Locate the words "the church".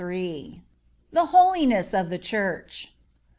2.09-2.91